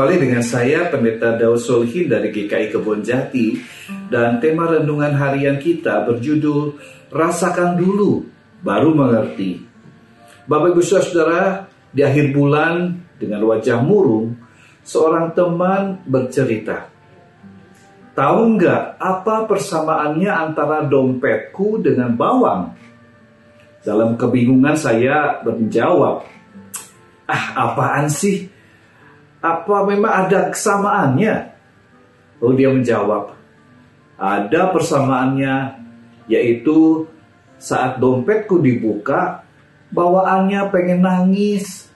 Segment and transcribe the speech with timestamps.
[0.00, 3.60] Kembali dengan saya Pendeta Daud Solhin dari GKI Kebon Jati
[4.08, 6.72] dan tema renungan harian kita berjudul
[7.12, 8.24] Rasakan dulu
[8.64, 9.60] baru mengerti.
[10.48, 14.40] Bapak Ibu Saudara, di akhir bulan dengan wajah murung,
[14.80, 16.88] seorang teman bercerita.
[18.16, 22.72] Tahu nggak apa persamaannya antara dompetku dengan bawang?
[23.84, 26.24] Dalam kebingungan saya menjawab,
[27.28, 28.59] ah apaan sih?
[29.40, 31.34] Apa memang ada kesamaannya?
[32.40, 33.36] Oh dia menjawab,
[34.16, 35.80] ada persamaannya,
[36.28, 37.08] yaitu
[37.60, 39.44] saat dompetku dibuka,
[39.92, 41.88] bawaannya pengen nangis.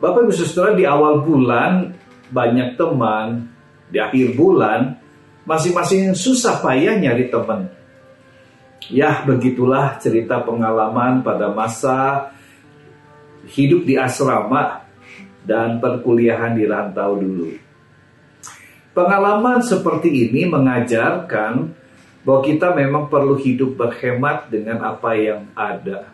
[0.00, 1.92] Bapak Ibu Saudara di awal bulan
[2.32, 3.48] banyak teman,
[3.92, 4.96] di akhir bulan
[5.44, 7.68] masing-masing susah payah nyari teman.
[8.92, 12.30] Ya begitulah cerita pengalaman pada masa
[13.50, 14.85] hidup di asrama
[15.46, 17.50] dan perkuliahan di rantau dulu.
[18.92, 21.70] Pengalaman seperti ini mengajarkan
[22.26, 26.10] bahwa kita memang perlu hidup berhemat dengan apa yang ada.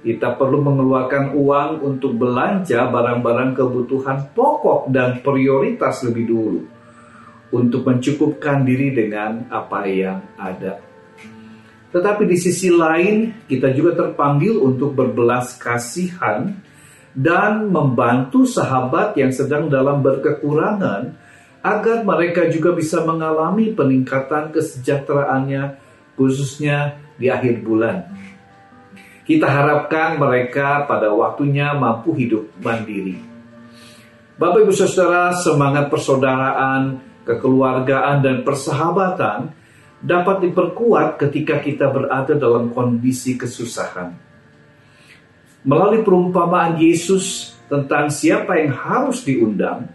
[0.00, 6.60] Kita perlu mengeluarkan uang untuk belanja barang-barang kebutuhan pokok dan prioritas lebih dulu
[7.52, 10.80] untuk mencukupkan diri dengan apa yang ada.
[11.90, 16.54] Tetapi di sisi lain, kita juga terpanggil untuk berbelas kasihan
[17.14, 21.10] dan membantu sahabat yang sedang dalam berkekurangan
[21.60, 25.76] agar mereka juga bisa mengalami peningkatan kesejahteraannya
[26.14, 28.06] khususnya di akhir bulan.
[29.26, 33.20] Kita harapkan mereka pada waktunya mampu hidup mandiri.
[34.40, 39.52] Bapak Ibu Saudara, semangat persaudaraan, kekeluargaan dan persahabatan
[40.00, 44.29] dapat diperkuat ketika kita berada dalam kondisi kesusahan
[45.66, 49.86] melalui perumpamaan Yesus tentang siapa yang harus diundang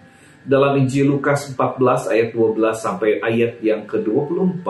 [0.46, 4.68] dalam Injil Lukas 14 ayat 12 sampai ayat yang ke-24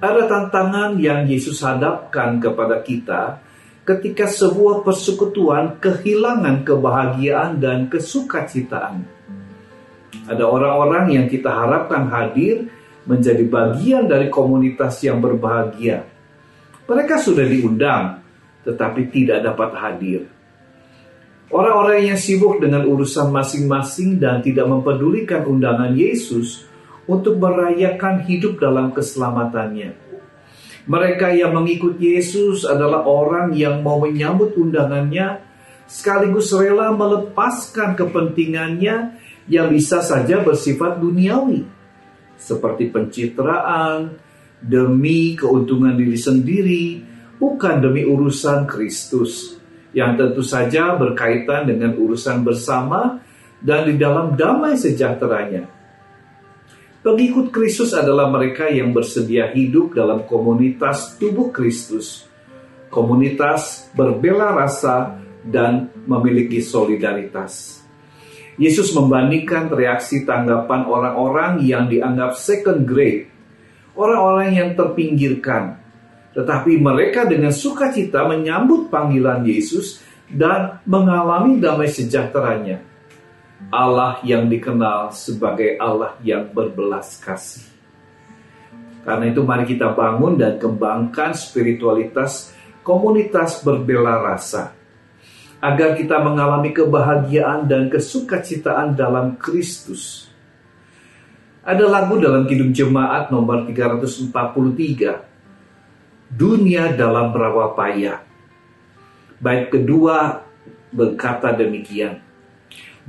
[0.00, 3.40] ada tantangan yang Yesus hadapkan kepada kita
[3.84, 9.04] ketika sebuah persekutuan kehilangan kebahagiaan dan kesukacitaan.
[10.28, 12.68] Ada orang-orang yang kita harapkan hadir
[13.08, 16.04] menjadi bagian dari komunitas yang berbahagia.
[16.84, 18.19] Mereka sudah diundang,
[18.66, 20.20] tetapi tidak dapat hadir.
[21.50, 26.62] Orang-orang yang sibuk dengan urusan masing-masing dan tidak mempedulikan undangan Yesus
[27.10, 29.98] untuk merayakan hidup dalam keselamatannya.
[30.86, 35.42] Mereka yang mengikut Yesus adalah orang yang mau menyambut undangannya
[35.90, 39.18] sekaligus rela melepaskan kepentingannya
[39.50, 41.66] yang bisa saja bersifat duniawi
[42.38, 44.14] seperti pencitraan
[44.62, 46.86] demi keuntungan diri sendiri
[47.40, 49.56] bukan demi urusan Kristus
[49.96, 53.18] yang tentu saja berkaitan dengan urusan bersama
[53.58, 55.66] dan di dalam damai sejahteranya.
[57.00, 62.28] Pengikut Kristus adalah mereka yang bersedia hidup dalam komunitas tubuh Kristus,
[62.92, 67.80] komunitas berbela rasa dan memiliki solidaritas.
[68.60, 73.32] Yesus membandingkan reaksi tanggapan orang-orang yang dianggap second grade,
[73.96, 75.80] orang-orang yang terpinggirkan,
[76.30, 79.98] tetapi mereka dengan sukacita menyambut panggilan Yesus
[80.30, 82.86] dan mengalami damai sejahteranya.
[83.68, 87.66] Allah yang dikenal sebagai Allah yang berbelas kasih.
[89.04, 92.54] Karena itu mari kita bangun dan kembangkan spiritualitas
[92.86, 94.72] komunitas berbela rasa.
[95.60, 100.32] Agar kita mengalami kebahagiaan dan kesukacitaan dalam Kristus.
[101.60, 105.29] Ada lagu dalam Kidung Jemaat nomor 343
[106.30, 108.22] dunia dalam rawa payah.
[109.42, 110.46] Baik kedua
[110.94, 112.22] berkata demikian.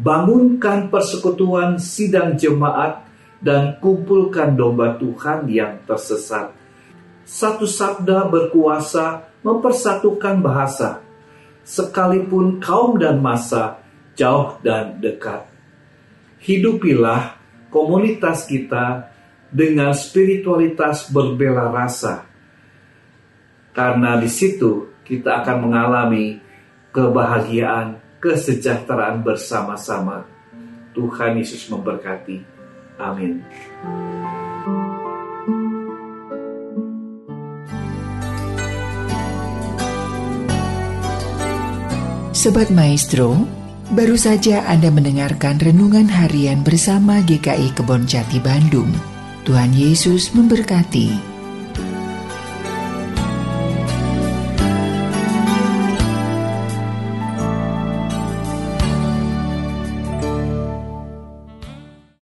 [0.01, 3.05] Bangunkan persekutuan sidang jemaat
[3.37, 6.55] dan kumpulkan domba Tuhan yang tersesat.
[7.21, 11.05] Satu sabda berkuasa mempersatukan bahasa,
[11.61, 13.77] sekalipun kaum dan masa
[14.17, 15.45] jauh dan dekat.
[16.41, 17.37] Hidupilah
[17.69, 19.13] komunitas kita
[19.53, 22.30] dengan spiritualitas berbela rasa
[23.71, 26.39] karena di situ kita akan mengalami
[26.91, 30.27] kebahagiaan, kesejahteraan bersama-sama.
[30.91, 32.43] Tuhan Yesus memberkati.
[32.99, 33.39] Amin.
[42.35, 43.37] Sobat Maestro,
[43.93, 48.89] baru saja Anda mendengarkan renungan harian bersama GKI Kebon Jati Bandung.
[49.45, 51.30] Tuhan Yesus memberkati.